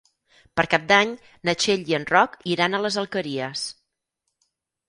Per 0.59 0.63
Cap 0.71 0.87
d'Any 0.91 1.11
na 1.49 1.55
Txell 1.63 1.85
i 1.93 1.97
en 1.99 2.07
Roc 2.13 2.39
iran 2.55 2.73
a 2.73 2.81
les 2.87 2.99
Alqueries. 3.03 3.67